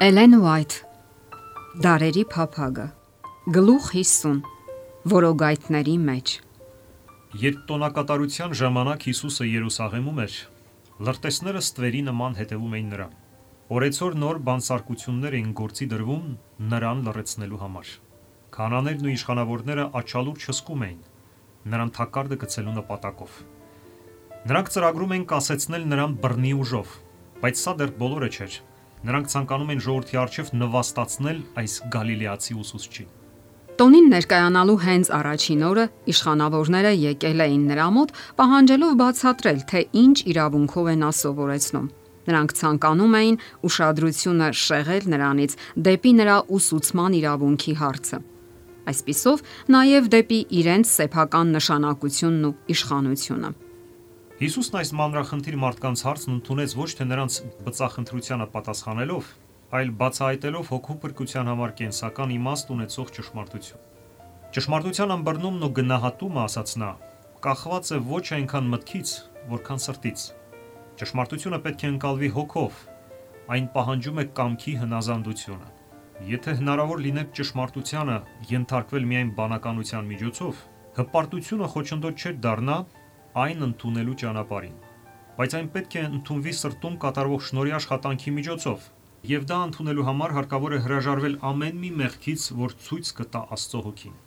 [0.00, 0.74] Էլեն Ուայթ
[1.84, 2.84] Դարերի փափագը
[3.52, 4.38] Գլուխ 50
[5.12, 6.30] Որոգայթների մեջ
[7.42, 10.36] Երբ տոնակատարության ժամանակ Հիսուսը Երուսաղեմում էր,
[11.08, 13.12] լրտեսները ստվերի նման հետևում էին նրան։
[13.76, 16.32] Օրեցօր նոր բանսարկություններ էին գործի դրվում
[16.72, 17.92] նրան լրացնելու համար։
[18.56, 21.04] Քանաներն ու իշխանավորները աչալուր չսկում էին
[21.76, 23.38] նրան թակարդը գցելու նպատակով։
[24.48, 26.98] Նրանք ծրագրում էին կասեցնել նրան բռնի ուժով,
[27.44, 28.60] բայց սա դեռ բոլորը չէր
[29.00, 33.08] Նրանք ցանկանում են ժողովրդի առջև նվաստացնել այս գալիլեացի ուսուցչին։
[33.80, 40.90] Տոնին ներկայանալու հենց առաջին օրը իշխանավորները եկել էին նրա մոտ, պահանջելով բացատրել, թե ինչ իրավունքով
[40.92, 41.86] են ասովորեցնում։
[42.28, 43.40] Նրանք ցանկանում էին
[43.70, 45.56] ուշադրությունը շեղել նրանից
[45.88, 48.20] դեպի նրա ուսուցման իրավունքի հարցը։
[48.90, 49.42] Այսպիսով
[49.80, 53.69] նաև դեպի իրենց սեփական նշանակությունն ու իշխանությունը։
[54.40, 59.26] Հիսուսն այս մանրախնդիր մարդկանց հարցն ընդունեց ոչ թե նրանց բծախնդրությանը պատասխանելով,
[59.76, 63.82] այլ բացահայտելով հոգու փրկության համար կենսական իմաստ ունեցող ճշմարտություն։
[64.56, 66.88] Ճշմարտության ըմբռնումն ու գնահատումը, ասաց նա,
[67.44, 69.12] կախված է ոչ այնքան մտքից,
[69.52, 70.24] որքան սրտից։
[71.04, 72.80] Ճշմարտությունը պետք է ընկալվի հոգով,
[73.52, 75.68] այն պահանջում է կամքի հնազանդությունը։
[76.32, 78.16] Եթե հնարավոր լիներ ճշմարտությանը
[78.56, 80.64] ենթարկվել միայն բանականության միջոցով,
[81.00, 82.80] հպարտությունը խոչընդոտ չէր դառնա
[83.38, 84.78] այն ընդունելու ճանապարհին։
[85.36, 88.88] Բայց այն պետք է ընդունվի սրտում կատարվող շնորհի աշխատանքի միջոցով,
[89.30, 94.18] եւ դա ընդունելու համար հարկավոր է հրաժարվել ամեն մի մեղքից, որ ցույց կտա Աստծո հոգին։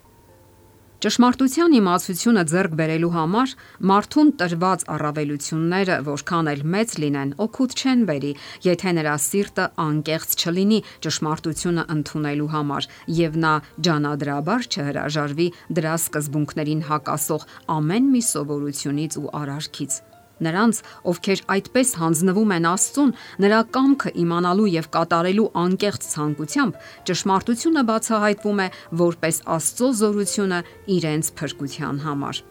[1.03, 3.53] Ճշմարտության իմացությունը ձեռք բերելու համար
[3.89, 8.31] մարդուն տրված առավելությունները, որքան էլ մեծ լինեն, օգուտ չեն բերի,
[8.69, 13.53] եթե նրա սիրտը անկեղծ չլինի ճշմարտությունը ընդունելու համար եւ նա
[13.89, 17.47] ջանադրաբար չհրաժարվի դրա սկզբունքներին հակասող
[17.81, 20.01] ամեն մի սովորությունից ու արարքից
[20.41, 20.79] նրանց,
[21.11, 28.67] ովքեր այդպես հանձնվում են Աստծուն, նրա կամքը իմանալու եւ կատարելու անկեղծ ցանկությամբ, ճշմարտությունը բացահայտվում է
[29.03, 30.59] որպես Աստծո զորությունը
[30.97, 32.43] իրենց փրկության համար։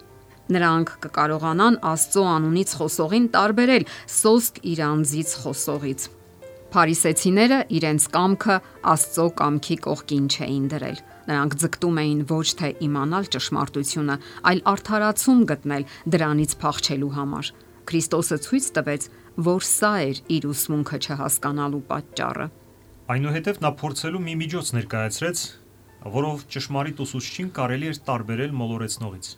[0.53, 6.10] Նրանք կկարողանան Աստծո անունից խոսողին տարբերել սոսկ իրանձից խոսողից։
[6.72, 8.54] Փարիսեցիները իրենց կամքը
[8.92, 14.16] Աստծո կամքի կողքին չէին դրել։ Նրանք ձգտում էին ոչ թե իմանալ ճշմարտությունը,
[14.50, 15.84] այլ արդարացում գտնել
[16.16, 17.53] դրանից փախչելու համար։
[17.88, 19.06] Քրիստոսը ցույց տվեց,
[19.43, 22.47] որ սա էր իր ուսմունքը չհասկանալու պատճառը։
[23.12, 25.43] Այնուհետև նա փորձելու մի միջոց ներկայացրեց,
[26.16, 29.32] որով ճշմարիտ ուսուցչին կարելի էր տարբերել մոլորեցնողից։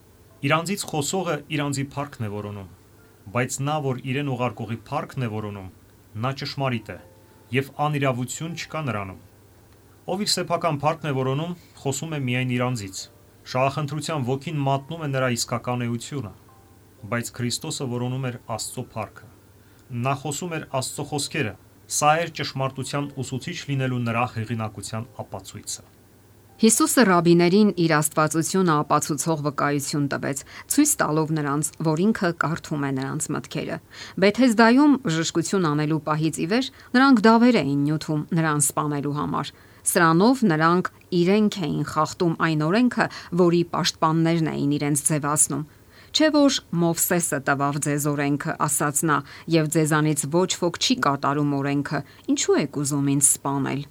[0.44, 2.68] Իրանցից խոսողը իրանցի փառքն է որոնում,
[3.34, 5.72] բայց նա, որ իրեն ուղարկողի փառքն է որոնում,
[6.24, 6.98] նա ճշմարիտ է
[7.54, 9.20] եւ անիրավություն չկա նրանում։
[10.04, 13.04] Ով իր սեփական փառքն է որոնում, խոսում է միայն իրանցից։
[13.54, 16.32] Շահախնդրության ոգին մատնում է նրա իսկական էությունը
[17.10, 19.26] բայց Քրիստոսը որոնում էր Աստծո փառքը։
[20.04, 21.56] Նա խոսում էր Աստծո խոսքերը։
[21.94, 25.84] Սա էր ճշմարտության ուսուցիչ լինելու նրա հեղինակության ապացույցը։
[26.54, 33.26] Հիսուսը ռաբիներին իր աստվածությունը ապացուցող վկայություն տվեց, ցույց տալով նրանց, որ ինքը կարդում է նրանց
[33.34, 33.78] մտքերը։
[34.24, 39.50] Բեթեսդայում բժշկություն անելու պահից ի վեր նրանք դավեր էին նյութում նրան սպանելու համար։
[39.84, 43.06] Սրանով նրանք իրենք էին խախտում այն օրենքը,
[43.44, 45.66] որի պաշտպաններն էին իրենց ձևացնում։
[46.14, 49.14] Չէ որ Մովսեսը տվավ ձեզ օրենքը, ասաց նա,
[49.50, 53.82] եւ ձեզանից ոչ ոք չի կատարում օրենքը։ Ինչու եք ուզում ինձ սպանել։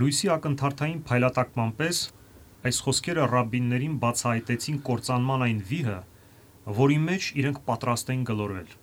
[0.00, 2.02] Լույսի ակնթարթային փայլատակման պես
[2.66, 5.96] այս խոսքերը ռաբիններին բացահայտեցին կործանման այն վիհը,
[6.82, 8.76] որի մեջ իրենք պատրաստ են գլորվել։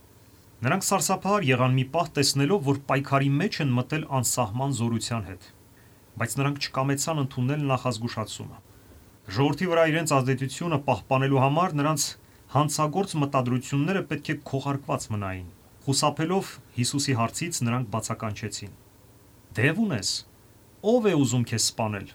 [0.63, 5.49] Նրանք սարսափահար եղան մի պահ տեսնելով, որ պայքարի մեջ են մտել անսահման զորության հետ,
[6.23, 8.61] բայց նրանք չկամեցան ընդունել նախազգուշացումը։
[9.35, 12.05] Ժողովրդի վրա իրենց ազդեցությունը պահպանելու համար նրանց
[12.53, 15.47] հանցագործ մտադրությունները պետք է քողարկված մնային։
[15.85, 18.72] Խուսափելով Հիսուսի հարցից նրանք բացականչեցին.
[19.56, 20.09] Դև ունես,
[20.94, 22.07] ով է ուզում քեզ սպանել։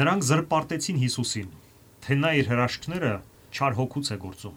[0.00, 1.48] Նրանք զրպարտեցին Հիսուսին,
[2.04, 3.12] թե նա իր հրաշքները
[3.50, 4.56] չար հոգուց է գործում։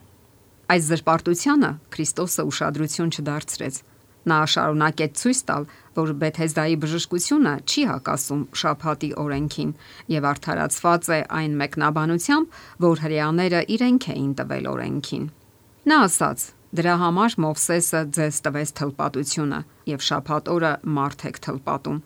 [0.73, 3.79] Այս զրպարտությանը Քրիստոսը ուշադրություն չդարձրեց
[4.23, 5.65] Նա շարունակեց ցույց տալ,
[5.99, 9.71] որ Բեթեզդայի բժշկությունը չի հակասում շաբաթի օրենքին
[10.13, 15.25] եւ արդարացված է այն մեկնաբանությամբ, որ հрьяաները իրենք էին տվել օրենքին։
[15.91, 16.45] Նա ասաց.
[16.73, 19.59] Դրա համար Մովսեսը ձեզ տվեց թլպատությունը
[19.91, 21.99] եւ շաբաթ օրը մարդ եք թլպատում։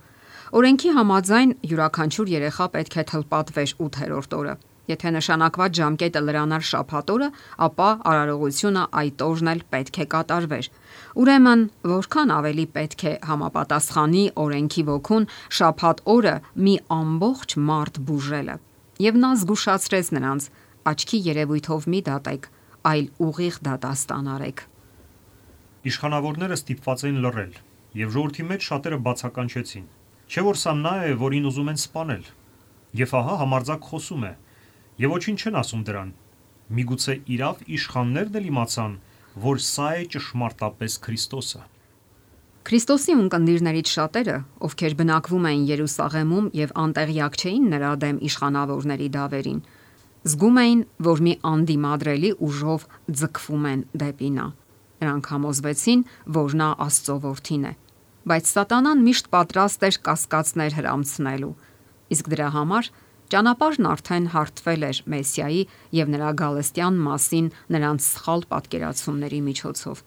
[0.58, 7.28] Օրենքի համաձայն յուրաքանչյուր երեխա պետք է թլպատվեր 8-րդ օրը։ Եթե նշանակված ժամկետը լրանար շաբաթ օրը,
[7.68, 10.70] ապա արարողությունը այդ օրն էլ պետք է կատարվեր։
[11.18, 15.24] Ուրեմն, որքան ավելի պետք է համապատասխանի օրենքի ոգուն
[15.58, 16.34] շաբաթ օրը
[16.68, 18.56] մի ամբողջ մարդ բուժելը։
[19.02, 20.50] Եվ նա զգուշացրեց նրանց.
[20.88, 22.44] աչքի երևույթով մի դատեք,
[22.92, 24.62] այլ ուղիղ դատաստան արեք։
[25.90, 27.54] Իշխանավորները ստիպված էին լռել,
[27.98, 29.86] եւ ժողովրդի մեջ շատերը բացականչեցին։
[30.28, 32.24] Չէ որ սա նա է, որին ուզում են սպանել։
[33.02, 34.34] Եվ ահա համարձակ խոսում է։
[35.02, 36.10] Եվ ոչինչ չեն ասում դրան։
[36.78, 38.94] Միգուցե իրավ իշխաններն էլ իմացան,
[39.38, 41.60] որ սա է ճշմարտապես Քրիստոսը։
[42.68, 44.38] Քրիստոսի ունկնդիրներից շատերը,
[44.68, 49.60] ովքեր բնակվում էին Երուսաղեմում եւ անտեղյակ չէին նրա դեմ իշխանավորների դավերին,
[50.28, 52.88] զգում էին, որ մի անդիմադրելի ուժով
[53.22, 54.48] ձգվում են դեպի նա։
[54.98, 56.02] Նրանք համոզվեցին,
[56.38, 57.74] որ նա Աստծո որդին է։
[58.28, 61.54] Բայց Սատանան միշտ պատրաստ էր կասկածներ հрамցնելու։
[62.18, 62.90] Իսկ դրա համար
[63.28, 65.64] ճանապարհն արդեն հարթվել էր Մեսիայի
[65.98, 70.04] եւ նրա գալստյան մասին նրանց սխալ պատկերացումների միջոցով։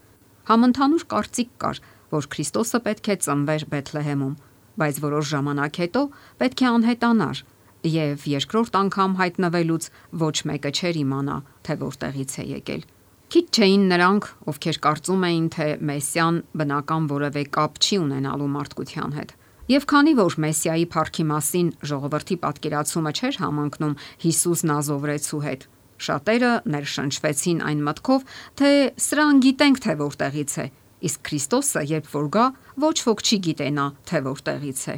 [0.50, 1.80] Համընդհանուր կարծիք կար,
[2.10, 4.38] որ Քրիստոսը պետք է ծնվեր Բեթլեհեմում,
[4.80, 6.02] բայց որոշ ժամանակ հետո
[6.40, 7.42] պետք է անհետանար
[7.90, 9.84] եւ երկրորդ անգամ հայտնվելուց
[10.20, 12.82] ոչ մեկը չէր իմանա, թե որտեղից է եկել։
[13.30, 19.36] Քիչ չէին նրանք, ովքեր կարծում էին, թե Մեսիան բնական որևէ կապ չի ունենալու մարդկության հետ։
[19.70, 23.92] Եվ քանի որ Մեսիայի փառքի մասին ժողովրդի պատկերացումը չէր համընկնում
[24.24, 25.66] Հիսուս Նազովրեցու հետ,
[26.06, 28.24] շատերը ներշնչվեցին այն մտքով,
[28.58, 28.70] թե
[29.04, 30.64] սրան գիտենք թե որտեղից է,
[31.06, 32.46] իսկ Քրիստոսը երբ որ գա,
[32.82, 34.96] ոչ ոք չի գիտենա թե որտեղից է։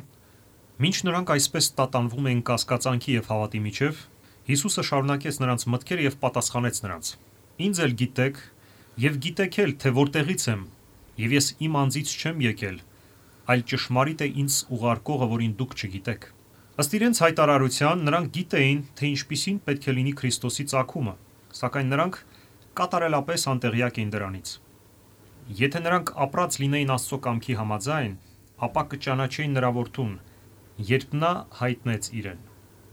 [0.80, 4.00] Մինչ նրանք այսպես տատանվում էին կասկածանքի եւ հավատի միջև,
[4.48, 7.12] Հիսուսը շարունակեց նրանց մտքերը եւ պատասխանեց նրանց.
[7.68, 8.40] Ինձ էլ գիտեք
[9.04, 10.64] եւ գիտեք էլ թե որտեղից եմ
[11.22, 12.80] եւ ես իմ անձից չեմ եկել
[13.50, 16.26] այլ ճշմարիտ է ինձ ուղարկողը որին դուք չգիտեք
[16.82, 21.14] ըստ իրենց հայտարարության նրանք գիտեին թե ինչպիսին պետք է լինի Քրիստոսի ցակումը
[21.58, 22.18] սակայն նրանք
[22.80, 24.52] կատարելապես անտեղյակ էին դրանից
[25.62, 28.14] եթե նրանք ապրած լինեին Աստծո կամքի համաձայն
[28.68, 30.14] ապա կճանաչեին նրա որդուն
[30.92, 32.40] երբ նա հայտնեց իրեն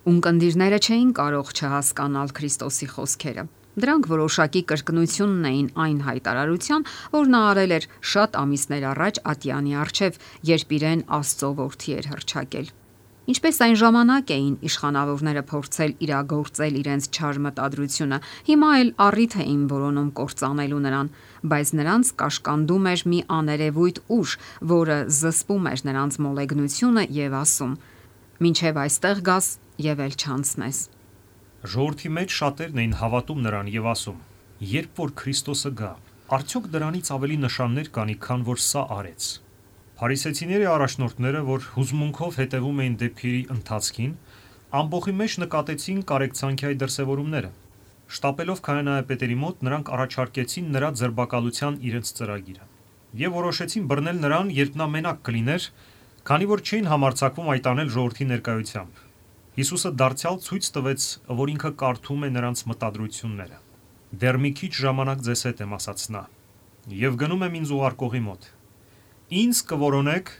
[0.09, 3.45] Ունկնդիրները չէին կարող չհասկանալ Քրիստոսի խոսքերը
[3.79, 10.19] Դրանք որոշակի կրկնությունն էին այն հայտարարության, որ նա արել էր շատ ամիսներ առաջ Ատյանի արչև,
[10.49, 12.71] երբ իրեն Աստծո որդի էր հրճակել։
[13.29, 20.09] Ինչպես այն ժամանակ էին իշխանավորները փորձել իրագործել իրենց չար մտադրությունը, հիմա էլ առիթ էին որոնում
[20.19, 21.11] կործանելու նրան,
[21.53, 24.37] բայց նրանց կաշկանդում էր մի աներևույթ ուժ,
[24.75, 27.75] որը զսպում էր նրանց մոլեգնությունը եւ ասում.
[28.39, 29.47] «Մինչև այստեղ գաս
[29.85, 30.79] եւ ել չանցնես»։
[31.59, 34.19] Ժողովրդի մեջ շատերն էին հավատում նրան եւ ասում.
[34.73, 35.91] Երբ որ Քրիստոսը գա,
[36.37, 39.27] արդյոք դրանից ավելի նշաններ կանի, քան որ սա արեց։
[39.99, 44.17] Փարիսեցիների առաջնորդները, որ հուզմունքով հետևում էին դեպքերի ընթացքին,
[44.79, 47.53] ամբողջի մեջ նկատեցին կարեկցանքի այդ դրսևորումները։
[48.09, 52.69] Շտապելով քահանայապետերի մոտ նրանք առաջարկեցին նրա ձերբակալության իրենց ծրագիրը
[53.17, 55.63] եւ որոշեցին բռնել նրան, երբ նա մենակ կլիներ,
[56.29, 59.08] քանի որ չէին համարցակվում այդ անել ժողովրդի ներկայությամբ։
[59.59, 63.57] Հիսուսը դարձյալ ցույց տվեց, որ ինքը կարդում է նրանց մտադրությունները։
[64.21, 66.21] Դեռ մի քիչ ժամանակ ձեզ հետ եմ ասաց նա։
[66.99, 68.47] Եվ գնում եմ ինձ ուղարկողի մոտ։
[69.41, 70.31] Ինձ կորոնեք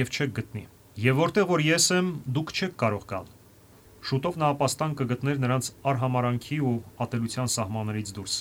[0.00, 0.64] եւ չեք գտնի։
[1.04, 3.30] Եվ որտեղ որ ես եմ, դուք չեք կարող գալ։
[4.08, 6.76] Շուտով նա ապաստան կգտներ նրանց արհամարանքի ու
[7.06, 8.36] ատելության սահմաններից դուրս։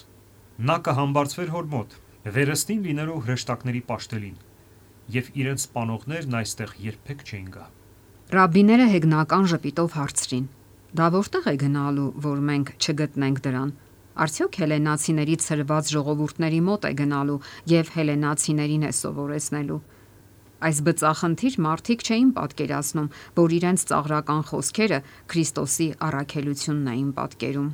[0.65, 1.97] Նա կհամբարձվեր հոր մոտ,
[2.41, 4.37] վերստին լինելու հրեշտակների աշտելին,
[5.21, 7.67] եւ իրենց սպանողներն այստեղ երբեք չէին գա։
[8.27, 10.47] Ռաբիները հեգնական ժպիտով հարցրին.
[10.99, 13.71] Դա որտեղ է գնալու, որ մենք չգտնենք դրան։
[14.23, 17.37] Արդյոք հելենացիների ծրված ժողովուրդների մոտ է գնալու
[17.71, 19.79] եւ հելենացիներին է սովորեցնելու։
[20.67, 23.09] Այս բծախնդիր մարդիկ չէին պատկերացնում,
[23.39, 24.99] որ իրենց ծաղրական խոսքերը
[25.31, 27.69] Քրիստոսի առաքելությունն էին պատկերում։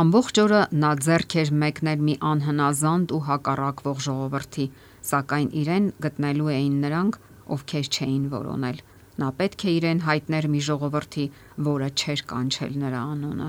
[0.00, 4.66] Ամբողջ օրը նա ձեռք էր մեկնել մի անհնազանդ ու հակառակվող ժողովրդի,
[5.12, 7.26] սակայն իրեն գտնելու էին նրանք,
[7.58, 8.86] ովքեր չէին որոնել։
[9.18, 11.24] Նա պետք է իրեն հայտներ մի ժողովրդի,
[11.68, 13.48] որը չէր կանչել նրա անունը։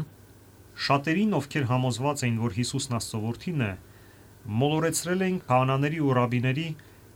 [0.79, 3.71] Շատերին, ովքեր համոզված էին, որ Հիսուսն Աստծո որդին է,
[4.59, 6.67] մոլորեցրել էին քահանաների ու ռաբիների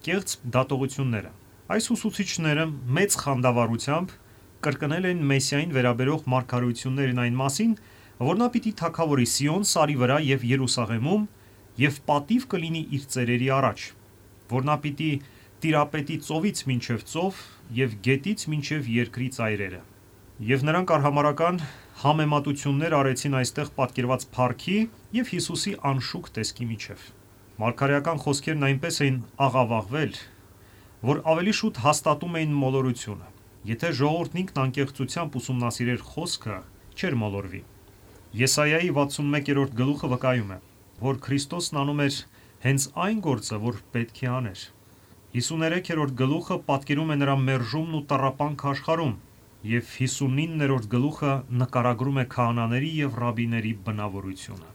[0.05, 1.31] կեղծ դատողությունները։
[1.73, 2.65] Այս ուսուցիչները
[2.97, 4.13] մեծ խանդավառությամբ
[4.63, 7.71] կրկնել են Մեսիային վերաբերող մարգարոություններն այն մասին,
[8.23, 11.23] որ նա պիտի թակավորի Սիոն սարի վրա եւ Երուսաղեմում
[11.83, 13.85] եւ պատիվ կլինի իր ծերերի առաջ,
[14.53, 15.09] որ նա պիտի
[15.63, 17.41] տիրապետի ծովից մինչև ծով
[17.77, 19.81] եւ գետից մինչև երկրի ծայրերը։
[20.43, 21.59] Եվ նրանք արհամարական
[22.03, 24.75] համեմատություններ արեցին այստեղ պատկերված փառքի
[25.15, 27.05] եւ Հիսուսի անշուք տեսքի միջև։
[27.63, 30.19] Մարգարեական խոսքերն այնպես էին աղավաղվել,
[31.13, 33.31] որ ավելի շուտ հաստատում էին մոլորությունը։
[33.71, 36.59] Եթե ժողովուրդն ինքն անկեղծությամբ ուսումնասիրեր խոսքը,
[36.97, 37.65] չէր մոլորվի։
[38.43, 40.61] Եսայայի 61-րդ գլուխը վկայում է,
[41.07, 42.23] որ Քրիստոսն անում էր
[42.67, 44.63] հենց այն գործը, որ պետք է աներ։
[45.33, 49.13] 53-րդ գլուխը պատկերում է նրա մերժումն ու տառապանք աշխարհում,
[49.65, 54.69] եւ 59-րդ գլուխը նկարագրում է քահանաների եւ ռաբիների բնավորությունը։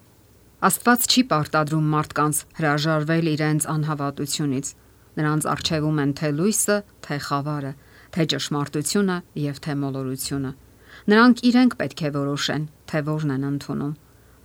[0.69, 4.73] Աստված չի պարտադրում մարդկանց հրաժարվել իրենց անհավատությունից։
[5.19, 7.73] Նրանց արժևում են թե լույսը, թե խավարը,
[8.19, 10.53] թե ճշմարտությունը եւ թե մոլորությունը։
[11.15, 13.97] Նրանք իրենք պետք է որոշեն, թե որն են ընդունում։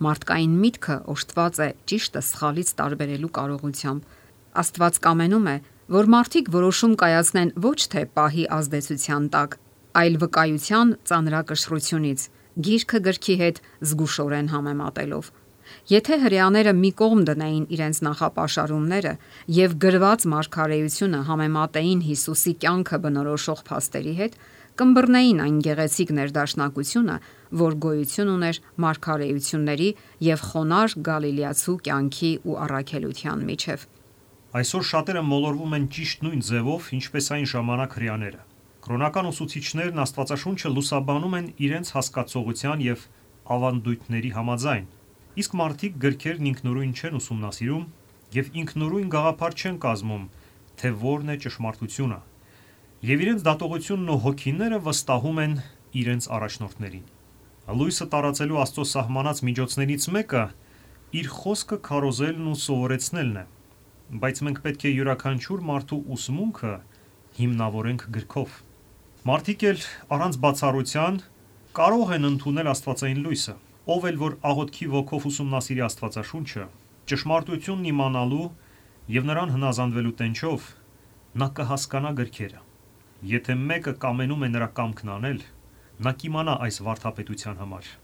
[0.04, 4.10] Մարդկային միտքը օժտված է ճիշտը սխալից տարբերելու կարողությամբ։
[4.54, 5.56] Աստված կամենում է,
[5.92, 9.56] որ մարդիկ որոշում կայացնեն ոչ թե պահի ազդեցության տակ,
[10.00, 12.20] այլ վկայության ծանրակշռությունից,
[12.64, 13.58] գիրքը գրքի հետ
[13.90, 15.32] զգուշորեն համեմատելով։
[15.88, 19.12] Եթե հрьяաները մի կողմ դնեին իրենց նախապաշարումները
[19.58, 24.36] եւ գրված մարգարեությունը համեմատեին Հիսուսի կյանքը բնորոշող փաստերի հետ,
[24.80, 27.16] կմբռնեին այն գեղեցիկ ներդաշնակությունը,
[27.64, 29.90] որ գոյություն ուներ մարգարեությունների
[30.28, 33.88] եւ խոնար Գալիլեացու կյանքի ու առաքելության միջև։
[34.54, 38.42] Այսօր շատերը մոլորվում են ճիշտ նույն ձևով, ինչպես այն ժամանակ հрьяները։
[38.84, 43.02] Կրոնական ուսուցիչներն Աստվածաշունչը լուսաբանում են իրենց հասկացողության եւ
[43.54, 44.86] ավանդույթների համաձայն,
[45.42, 47.88] իսկ մարդիկ գրքերն ինքնուրույն չեն ուսումնասիրում
[48.38, 50.28] եւ ինքնուրույն գաղափար չեն կազմում,
[50.78, 52.20] թե որն է ճշմարտությունը։
[53.10, 55.58] Եվ իրենց դատողությունն ու հոգիները վստահում են
[56.04, 57.10] իրենց առաջնորդներին։
[57.74, 60.46] Լույսը տարածելու Աստծո սահմանած միջոցներից մեկը
[61.18, 63.46] իր խոսքը քարոզելն ու սովորեցնելն է։
[64.12, 66.72] Բայց մենք պետք է յուրաքանչյուր մարդու ուսմունքը
[67.38, 68.58] հիմնավորենք գրքով։
[69.24, 69.80] Մարդիկ էլ
[70.16, 71.16] առանց բացառության
[71.78, 73.54] կարող են ընդունել Աստվածային լույսը,
[73.94, 76.68] ով էլ որ աղոթքի ոգով ուսումնասիրի Աստվածաշունչը,
[77.10, 78.46] ճշմարտությունն իմանալու
[79.16, 80.68] եւ նրան հնազանդվելու տենչով
[81.40, 82.64] նա կհասկանա գրքերը։
[83.34, 85.44] Եթե մեկը կամենում է նրա կամքն անել,
[86.04, 87.94] նա կիմանա այս վարդապետության համար։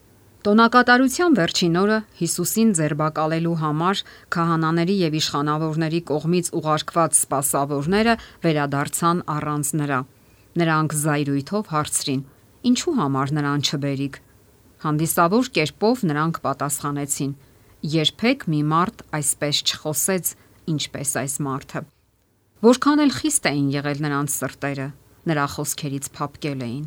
[0.40, 3.98] Տոնակատարության վերջին օրը Հիսուսին ձերբակալելու համար
[4.32, 8.14] քահանաների եւ իշխանավորների կողմից ուղարկված սպասավորները
[8.46, 10.00] վերադարձան առանց նրա։
[10.64, 12.24] Նրանք զայրույթով հարցրին.
[12.72, 14.18] Ինչու համար նրան չբերիք։
[14.80, 17.32] Հանդիսավոր կերպով նրանք պատասխանեցին.
[18.00, 20.34] Երբեք մի մարդ այսպես չխոսեց,
[20.72, 21.80] ինչպես այս մարդը։
[22.64, 24.88] Որքան էլ խիստ էին եղել նրանց սրտերը,
[25.28, 26.84] նրա խոսքերից փապկել էին։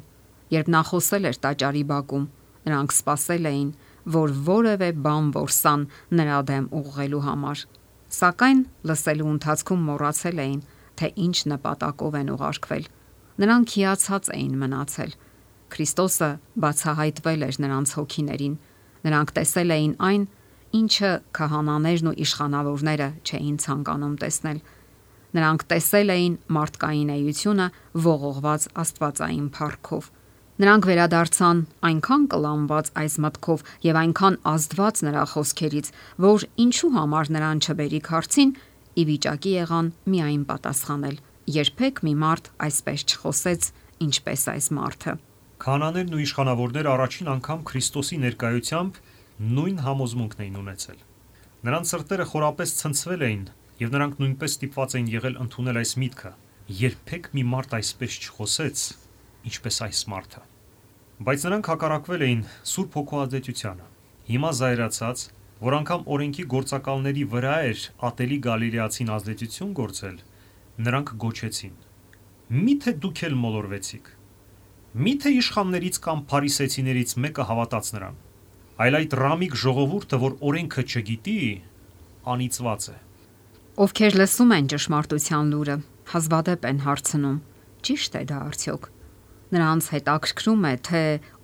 [0.53, 2.25] Երբ նա խոսել էր տաճարի բակում,
[2.63, 3.69] Նրանք սпасել էին,
[4.13, 5.81] որ որևէ բան որսան
[6.19, 7.63] նրա դեմ ուղղելու համար։
[8.13, 10.59] Սակայն լսելու ընթացքում մոռացել էին,
[10.99, 12.83] թե ինչ նպատակով են ուղարկվել։
[13.43, 15.11] Նրանք հիացած էին մնացել։
[15.73, 16.29] Քրիստոսը
[16.63, 18.55] բացահայտվել էր նրանց հոգիներին։
[19.03, 20.23] Նրանք տեսել էին այն,
[20.73, 24.59] ինչը քահանաներն ու իշխանավորները չէին ցանկանում տեսնել։
[25.33, 27.67] Նրանք տեսել էին մարդկային էությունը
[28.05, 30.09] ողողված աստվածային փառքով։
[30.61, 35.87] Նրանք վերադարձան այնքան կլանված այս մտքով եւ այնքան ազդված նրա խոսքերից,
[36.21, 38.51] որ ինչու համար նրան չբերի քարցին,
[38.93, 41.17] ի վիճակի եղան միայն պատասխանել
[41.57, 43.65] երբեք մի մարդ այսպես չխոսեց,
[44.05, 45.13] ինչպես այս մարդը։
[45.63, 49.01] Քանաներն ու իշխանավորները առաջին անգամ Քրիստոսի ներկայությամբ
[49.57, 50.97] նույն համոզմունքն էին ունեցել։
[51.63, 53.43] Նրանց սրտերը խորապես ցնցվել էին,
[53.83, 56.31] եւ նրանք նույնպես ստիպված էին եղել ընդունել այս միտքը.
[56.63, 58.77] երբեք մի մարդ այսպես չխոսեց,
[59.49, 60.43] ինչպես այս մարդը։
[61.23, 63.87] Բայց նրանք հակառակվել էին Սուրբ Հոգու ազդեցությանը։
[64.33, 65.25] Հիմա զայրացած,
[65.63, 70.17] որ անգամ օրենքի գործակալների վրա էր ատելի գալիլեացին ազդեցություն գործել,
[70.73, 71.73] Նրանք գոչեցին.
[72.49, 74.07] Միթե դուք էլ մոլորվեցիք։
[75.05, 78.17] Միթե իշխաններից կամ փարիսեցիներից մեկը հավատաց նրան։
[78.83, 81.37] Այլ այդ ռամիկ ժողովուրդը, որ օրենքը չգիտի,
[82.33, 82.97] անիծված է։
[83.85, 85.77] Ովքեր լսում են ճշմարտության լուրը,
[86.13, 87.37] հազվադեպ են հարցնում.
[87.83, 88.92] ճիշտ է դա արդյոք։
[89.53, 91.03] Նրանց հետաքրքրում է, թե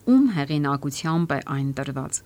[0.10, 2.24] ում հեղինակությամբ է այն տրված։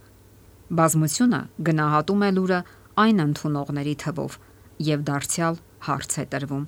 [0.80, 2.62] Բազմությունը գնահատում է լուրը
[3.04, 4.40] այն ընդունողների թվով
[4.94, 5.60] եւ դարձյալ
[5.90, 6.66] հարց է տրվում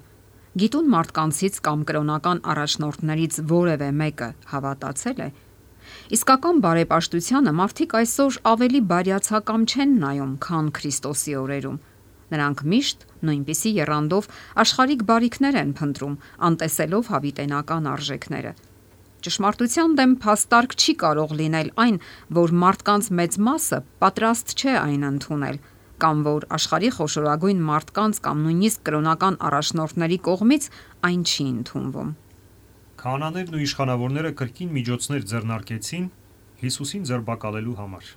[0.56, 5.28] Գիտուն մարդկանցից կամ կրոնական առաջնորդներից որևէ մեկը հավատացել է։
[6.16, 11.82] Իսկական բարեպաշտությանը մարդիկ այսօր ավելի բարյացակամ չեն նայում, քան Քրիստոսի օրերում։
[12.32, 14.30] Նրանք միշտ նույնպիսի երանդով
[14.64, 16.16] աշխարհիկ բարիքներ են փնտրում,
[16.48, 18.56] անտեսելով հավիտենական արժեքները։
[19.26, 21.96] Ճշմարտության դեմ փաստարկ չի կարող լինել այն,
[22.38, 25.58] որ մարդկանց մեծ մասը պատրաստ չէ այն ընդունել
[26.04, 30.68] կամ որ աշխարհի խոշորագույն մարդկանց կամ նույնիսկ կրոնական առաջնորդների կողմից
[31.10, 32.12] այն չի ընդունվում։
[33.02, 36.06] Քահանաներն ու իշխանավորները կրկին միջոցներ ձեռնարկեցին
[36.66, 38.12] Հիսուսին ձերբակալելու համար։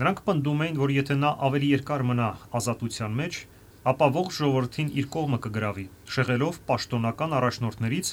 [0.00, 2.28] Նրանք պնդում էին, որ եթե նա ավելի երկար մնա
[2.58, 3.36] ազատության մեջ,
[3.84, 8.10] ապա ողջ ժողովրդին իր կողմը կգրավի, շեղելով պաշտոնական առաջնորդներից,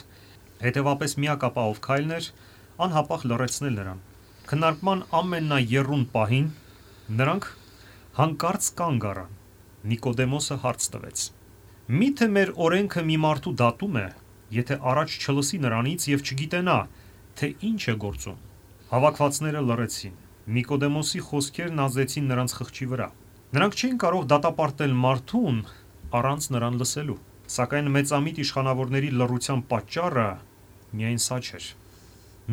[0.62, 2.27] հետևապես միակապահով քայլն էր
[2.86, 4.01] անհապաղ լրացնել նրան։
[4.51, 6.48] Քննարկման ամենաերուն պահին
[7.22, 7.48] նրանք
[8.22, 9.38] հանկարծ կանգ առան։
[9.91, 11.24] Նիկոդեմոսը հարց տվեց.
[12.01, 14.08] Միթե մեր օրենքը մի մարդու դատում է,
[14.58, 16.77] եթե առաջ չլսի նրանից եւ չգիտենա,
[17.39, 18.38] թե ինչ է գործում։
[18.91, 20.15] Հավաքվածները լռեցին։
[20.58, 23.10] Նիկոդեմոսի խոսքերն ազդեցին նրանց խղճի վրա։
[23.56, 25.60] Նրանք չէին կարող դատապարտել մարդուն
[26.22, 27.20] առանց նրան լսելու։
[27.51, 30.30] Սակայն մեծամիտ իշխանավորների լռության պատճառը
[30.98, 31.67] միայն սա չէր։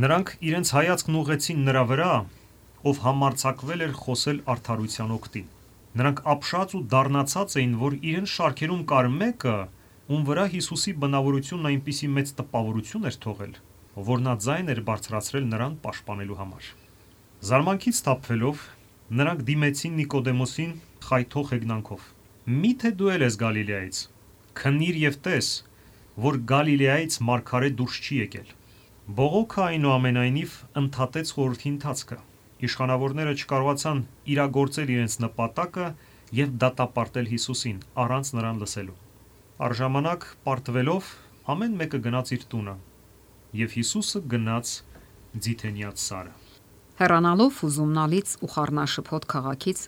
[0.02, 2.12] Նրանք իրենց հայացքն ուղղեցին նրա վրա,
[2.88, 5.46] ով համարցակվել էր խոսել արդարության օգտին։
[5.98, 9.56] Նրանք ապշած ու դառնացած էին, որ իրենց շարքերում կար մեկը,
[10.08, 13.54] ում վրա Հիսուսի բնավորությունն այնպիսի մեծ տպավորություն էր թողել,
[14.08, 16.68] որ նա ձայն էր բարձրացրել նրան պաշտպանելու համար։
[17.48, 18.62] Զարմանքից թափվելով
[19.18, 20.72] նրանք դիմեցին Նիկոդեմոսին
[21.08, 22.06] խայթող հեգնանքով.
[22.62, 24.00] Միթե դու ես Գալիլեայից։
[24.58, 25.48] Քնիր եւ տես,
[26.18, 28.48] որ Գալիլեայից մարգարե դուրս չի եկել։
[29.18, 32.18] Բողոքը այնուամենայնիվ ընդհատեց խորհրդի ընթացքը։
[32.68, 34.00] Իշխանավորները չկարողացան
[34.34, 35.86] իրագործել իրենց նպատակը
[36.38, 38.96] եւ դատապարտել Հիսուսին առանց նրան լսելու։
[39.68, 41.12] Արժամանակ պարտվելով
[41.54, 42.74] ամեն մեկը գնաց իր տունը
[43.62, 44.74] եւ Հիսուսը գնաց
[45.38, 46.34] Ձիթենիած սարը։
[46.98, 49.80] Հեռանալով ուզումնալից ու խառնաշփոթ քաղաքից,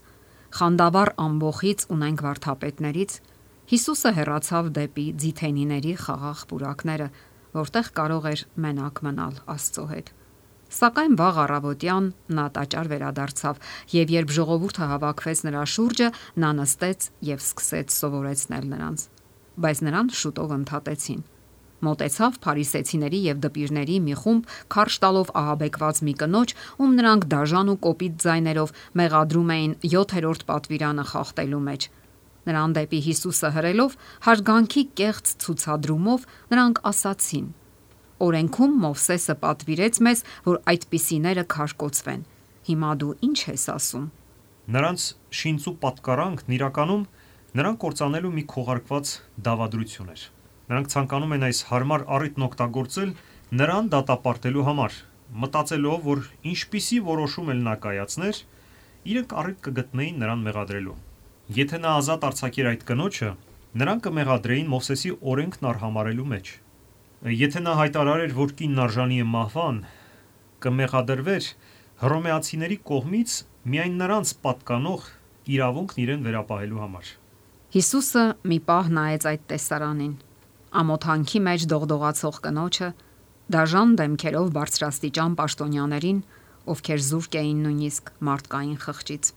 [0.60, 3.12] խանդավառ ամբողից ունենք վարթապետներից,
[3.70, 7.04] Հիսուսը հեռացավ դեպի Ձիթենիների խաղաղ պուրակները,
[7.54, 10.08] որտեղ կարող էր մենակ մնալ Աստծո հետ։
[10.74, 12.08] Սակայն վաղ առավոտյան
[12.38, 13.60] նա տաճար վերադարձավ
[13.94, 16.08] եւ երբ ժողովուրդը հավաքվեց նրա շուրջը,
[16.42, 19.06] նա նստեց եւ սկսեց սովորեցնել նրանց։
[19.62, 21.22] Բայց նրան շուտով ընդհատեցին։
[21.80, 27.78] Մոտեցավ Փարիսեցիների եւ դպիրների մի խումբ քարշ տալով ահաբեկված մի կնոջ, ում նրանք դաժան ու
[27.86, 31.88] կոպիտ ձայներով մեղադրում էին 7-րդ պատվիրանը խախտելու մեջ։
[32.48, 37.48] Նրան դեպի Հիսուսը հրելով հարգանքի կեղծ ցուցադրումով նրանք ասացին.
[38.20, 42.22] Օրենքում Մովսեսը պատվիրեց մեզ, որ այդպիսիները քարկոծվեն։
[42.70, 44.06] Հիմա դու ինչ ես ասում։
[44.70, 45.04] Նրանց
[45.40, 47.04] շինծու պատկառանքն իրականում
[47.60, 49.12] նրան կործանելու մի քողարկված
[49.46, 50.24] դավադրություն էր։
[50.70, 53.14] Նրանք ցանկանում են այս հարմար առիթն օգտագործել
[53.60, 54.98] նրան դատապարտելու համար,
[55.42, 58.42] մտածելով, որ ինչպիսի որոշում էլ նա կայացներ,
[59.10, 60.96] իրենք առիթ կգտնեին նրան մեղադրելու։
[61.50, 63.28] Եթե նա ազատ արձակեր այդ կնոջը,
[63.80, 66.50] նրան կմեղադրեին Մովսեսի օրենքն արհամարելու մեջ։
[67.40, 69.82] Եթե նա հայտարարեր, որ կինն արժանի է մահվան,
[70.66, 71.50] կմեղադրվեր
[72.04, 73.36] հռոմեացիների կողմից
[73.74, 75.10] միայն նրանց պատկանող
[75.58, 77.12] իրավունքն իրեն վերապահելու համար։
[77.74, 80.14] Հիսուսը մի պահ նայեց այդ տեսարանին
[80.70, 82.88] ամոթանքի մեջ դողդողացող կնոջը,
[83.50, 86.20] դաժան դեմքերով բարձրաստիճան պաշտոնյաներին,
[86.70, 89.30] ովքեր զուրկ էին նույնիսկ մարդկային խղճից։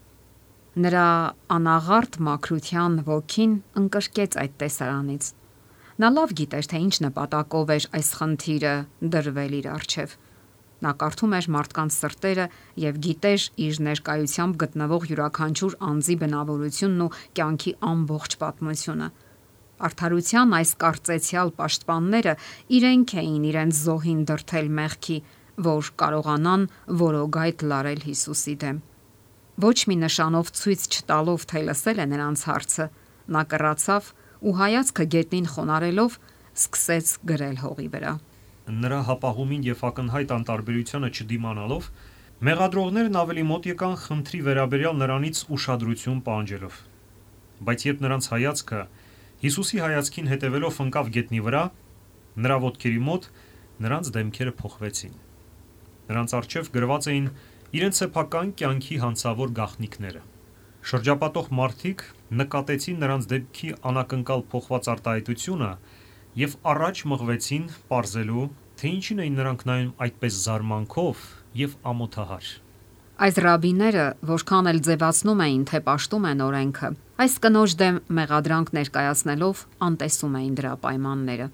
[0.73, 1.07] Նրա
[1.53, 5.25] անաղարտ մակրության ոգին ընկրկեց այդ տեսարանից։
[6.01, 8.71] Նա լավ գիտեր, թե ինչ նպատակով էր այս խնդիրը
[9.13, 10.15] դրվել իր առջև։
[10.83, 12.47] Նա կարդում էր մարդկանց սրտերը
[12.83, 19.11] եւ գիտեր իր ներկայությամբ գտնվող յուրաքանչյուր անձի բնավորությունն ու կյանքի ամբողջ պատմությունը
[19.83, 22.33] Արդարության այս կարծեցյալ պաշտպանները
[22.77, 25.17] իրենք էին իրենց զոհին դրթել մեղքի,
[25.67, 26.65] որ կարողանան
[27.03, 28.81] որոգայթ լարել Հիսուսի դեմ։
[29.61, 32.85] Ոչ մի նշանով ցույց չտալով, թե լսել է նրանց հարցը,
[33.33, 34.07] նա կռացավ
[34.43, 36.15] ու հայացքը գետնին խոնարելով
[36.57, 38.13] սկսեց գրել հողի վրա։
[38.73, 41.87] Նրա հապաղումին եւ ակնհայտ անտարբերությանը չդիմանալով,
[42.43, 46.75] մեղադրողներն ավելի մոտ եկան խնդրի վերաբերյալ նրանից ուշադրություն պահանջելով։
[47.63, 48.81] Բայց երբ նրանց հայացքը
[49.43, 51.63] Հիսուսի հայացքին հետևելով ընկավ գետնի վրա,
[52.43, 53.25] նրա ոտքերի մոտ
[53.83, 55.15] նրանց դեմքերը փոխվեցին։
[56.09, 57.27] Նրանց արջև գրված էին
[57.73, 60.19] իրենց սեփական կյանքի հանցավոր գաղտնիքները։
[60.89, 62.01] Շրջապատող մարդիկ
[62.39, 65.69] նկատեցին նրանց դեպքի անակնկալ փոխված արտահայտությունը
[66.41, 68.43] եւ առաջ մղվեցին parzelu,
[68.77, 71.23] թե ինչին էին նրանք նայում այդպես զարմանքով
[71.63, 72.51] եւ ամոթահար։
[73.23, 76.89] Այս ռաբիները, որքան էլ ձևացնում էին, թե պաշտում են օրենքը,
[77.23, 81.47] այս կնոջ դեմ մեղադրանք ներկայացնելով անտեսում էին դրա պայմանները։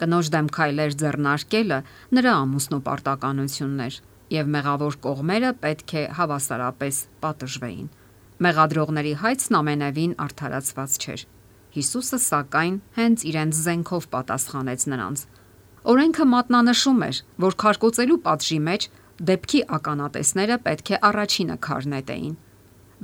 [0.00, 1.80] Կնոջ դեմ քայլեր ձեռնարկելը
[2.16, 4.00] նրա ամուսնու պարտականությունն էր,
[4.32, 7.88] եւ մեղավոր կողմերը պետք է հավասարապես պատժվեին։
[8.46, 11.26] Մեղադրողների հայցն ամենևին արդարացված չէր։
[11.76, 15.22] Հիսուսը սակայն հենց իրենց զենքով պատասխանեց նրանց։
[15.86, 18.88] Օրենքը մատնանշում էր, որ քարկոծելու պատժի մեջ
[19.30, 22.34] դեպքի ականատեսները պետք է առաջինը քարնետեին։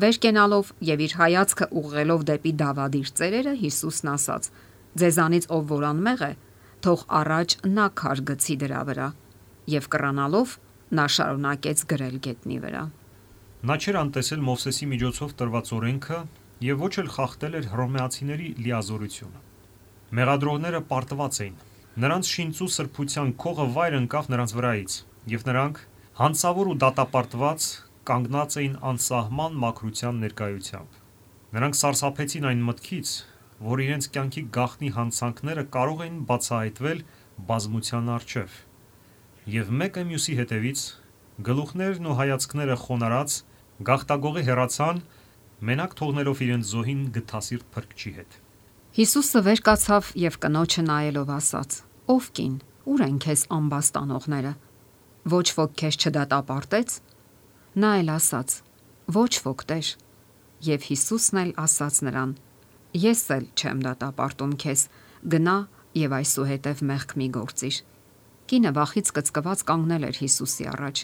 [0.02, 4.48] Վեր կենալով եւ իր հայացքը ուղղելով դեպի Դավադիր ծերերը Հիսուսն ասաց.
[5.02, 6.32] Ձեզանից ով որ անմեղ է,
[6.84, 9.08] թող առաջ նա քար գցի դրա վրա։
[9.72, 10.54] Եվ կռանալով
[10.98, 12.82] նա շարունակեց գրել գետնի վրա։
[13.70, 16.18] Նա չէր անտեսել Մովսեսի միջոցով տրված օրենքը
[16.66, 19.40] եւ ոչ էլ խախտել էր հռոմեացիների լիազորությունը։
[20.18, 21.56] Մեղադրողները պարտված էին։
[22.02, 24.92] Նրանց շինծու սրբության քողը վայր ընկավ նրանց վրայից,
[25.32, 25.80] եւ նրանք
[26.12, 27.66] Հանցավոր ու դատապարտված
[28.08, 30.98] կանգնած էին անսահման մակրության ներկայությամբ։
[31.56, 33.12] Նրանք սարսափեցին այն մտքից,
[33.68, 37.00] որ իրենց կյանքի գաղտնի հանցանքները կարող էին բացահայտվել
[37.48, 38.58] բազմության առջև։
[39.50, 40.82] Եվ մեկը մյուսի հետևից
[41.46, 43.38] գլուխներն ու հայացքները խոնարած
[43.88, 45.00] գաղտագողի հեռացան,
[45.66, 48.36] մենակ թողնելով իրենց զոհին գթասիրտ փրկչի հետ։
[48.98, 51.80] Հիսուսը վեր կացավ եւ կնոջը նայելով ասաց.
[52.12, 54.52] Ով կին, Ուր են քեզ ամբաստանողները։
[55.32, 56.94] Ոչ ոք քեզ չդատապարտեց։
[57.78, 58.54] Նա էլ ասաց.
[59.14, 59.90] Ոչ ոք Տեր։
[60.66, 62.32] Եվ Հիսուսն էլ ասաց նրան.
[63.02, 64.82] Ես էլ չեմ դատապարտում քեզ։
[65.34, 65.56] Գնա
[66.02, 67.78] եւ այսուհետև մեղք մի գործիր։
[68.52, 70.98] Կինը վախից կծկված կանգնել էր Հիսուսի առաջ։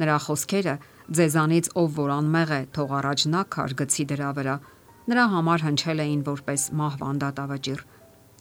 [0.00, 0.74] Նրա խոսքերը
[1.18, 4.54] «Ձեզանից ով որ անմեղ է, թող առաջ նա քարգցի դրա վրա»
[5.12, 7.82] նրա համար հնչել էին որպես մահվանդատ ավաճիր։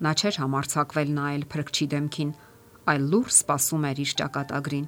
[0.07, 2.31] Նա չէր համարցակվել նայել փրկչի դեմքին,
[2.91, 4.85] այլ լուր սпасում էր իր ճակատագրին։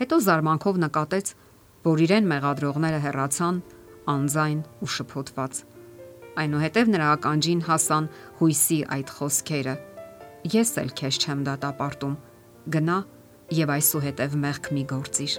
[0.00, 1.32] Հետո զարմանքով նկատեց,
[1.88, 3.58] որ իրեն մեղադրողները հեռացան
[4.16, 5.60] անզայն ու շփոթված։
[6.40, 8.08] Այնուհետև նրա ականջին հասան
[8.40, 9.76] հույսի այդ խոսքերը.
[10.56, 12.35] Ես էլ քեզ չեմ դատապարտում։ դա
[12.66, 12.96] Գնա
[13.54, 15.34] եւ այսուհետև մեղք մի գործիր։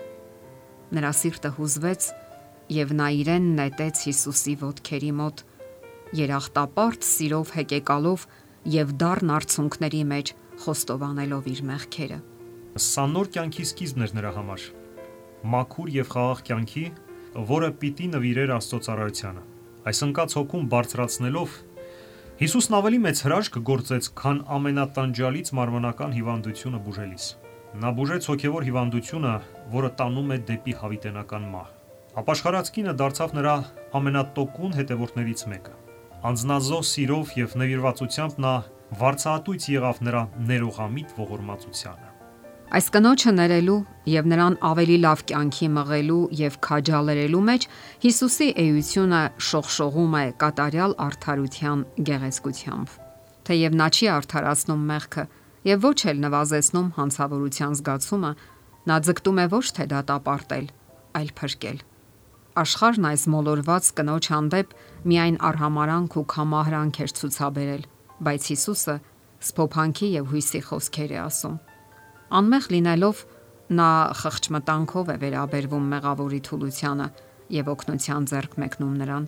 [0.95, 2.05] Նրա սիրտը հուզվեց
[2.71, 5.43] եւ նա իրեն նետեց Հիսուսի ոտքերի մոտ,
[6.21, 8.23] երախտապարտ սիրով հեկեկալով
[8.77, 10.31] եւ դառն արցունքների մեջ
[10.63, 12.19] խոստովանելով իր մեղքերը։
[12.87, 14.65] Սա նոր կյանքի սկիզբն էր նրա համար։
[15.51, 16.85] Մաքուր եւ խաղաղ կյանքի,
[17.51, 19.43] որը պիտի նվիրեր Աստծո ծառայությանը։
[19.87, 21.59] Այս ընկած հոգում բարձրացնելով
[22.37, 27.23] Հիսուսն ավելի մեծ հրաշք գործեց, քան ամենատանջալից մարմնական հիվանդությունը բուժելիս։
[27.81, 29.31] Նա բուժեց հոգևոր հիվանդությունը,
[29.73, 31.71] որը տանում է դեպի հավիտենական մահ։
[32.21, 33.55] Ապաշխարած կինը դարձավ նրա
[33.97, 35.73] ամենատոկուն հետևորդներից մեկը։
[36.29, 38.53] Անznազո սիրով եւ նվիրվածությամբ նա
[39.01, 40.21] վարցահատույց եղավ նրա
[40.53, 42.06] ներողամիտ ողորմածությանը։
[42.67, 43.75] Այս կնոջը ներելու
[44.11, 47.67] եւ նրան ավելի լավ կյանքի մղելու եւ քաջալերելու մեջ
[48.03, 52.97] Հիսուսի էությունը շողշողում է կատարյալ արդարության գեղեցկությամբ։
[53.47, 55.23] Թեև նա չի արդարացնում մեղքը
[55.71, 58.31] եւ ոչ էլ նվազեցնում հանցավորության զգացումը,
[58.91, 60.67] նա ձգտում է ոչ թե դատապարտել,
[61.23, 61.79] այլ փրկել։
[62.67, 64.75] Աշխարհն այս մոլորված կնոջ հանդեպ
[65.07, 67.87] միայն արհամարանք ու կամահրանք էր ցուցաբերել,
[68.27, 68.99] բայց Հիսուսը
[69.47, 71.57] սփոփանքի եւ հույսի խոսքեր է ասում։
[72.27, 73.19] Անմեղ լինելով
[73.77, 77.07] նա խղճմտանքով է վերաբերվում մեղավորի թուլությանը
[77.55, 79.27] եւ օգնության ձեռք մեկնում նրան։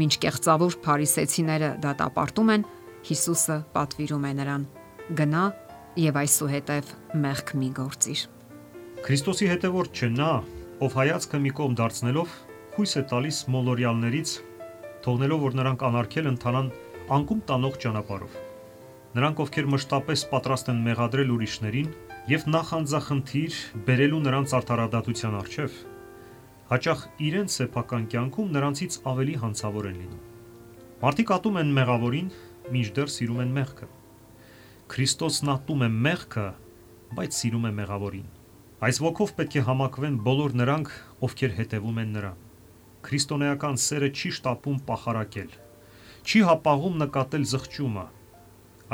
[0.00, 2.66] Մինչ կեղծավոր փարիսեցիները դատապարտում են,
[3.00, 4.64] Հիսուսը պատվիրում է նրան.
[5.18, 5.44] գնա
[5.98, 6.90] եւ այսուհետև
[7.24, 8.20] մեղք մի գործիր։
[9.00, 10.30] Քրիստոսի հետևորդ չէ նա,
[10.84, 12.36] ով հայացքը մի կողմ դարձնելով
[12.76, 14.30] հույս է տալիս մոլորյալներից,
[15.02, 16.70] թողնելով որ նրանք անարգել ընթանան
[17.16, 18.38] անկում տանող ճանապարհով։
[19.18, 21.88] Նրանք ովքեր մշտապես պատրաստ են մեղադրել ուրիշներին,
[22.30, 23.54] եւ նախանձախնդիր
[23.86, 25.76] բերելու նրանց արդարադատության արչեւ,
[26.70, 30.20] հաճախ իրենց սեփական կյանքում նրանցից ավելի հանցավոր են լինում։
[31.00, 32.28] Մարդիկ ատում են մեղավորին,
[32.76, 33.88] մինչդեռ սիրում են մեղքը։
[34.94, 36.44] Քրիստոսն ատում է մեղքը,
[37.18, 38.28] բայց սիրում է մեղավորին։
[38.86, 40.92] Այս ոգով պետք է համակվեն բոլոր նրանք,
[41.26, 42.44] ովքեր հետևում են նրան։
[43.10, 45.50] Քրիստոնեական սերը չի շտապում պախարակել,
[46.30, 48.06] չի հապաղում նկատել զղջումը,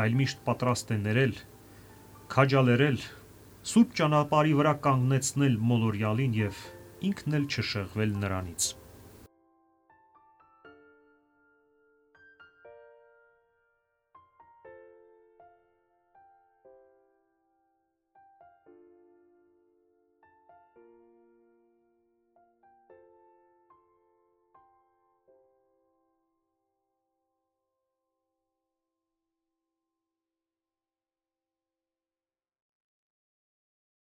[0.00, 1.36] այլ միշտ պատրաստ է ներել
[2.32, 2.98] քաջալերել,
[3.66, 6.58] սուրբ ճանապարհի վրա կանգնեցնել մոլորյալին եւ
[7.08, 8.66] ինքն էլ չշեղվել նրանից։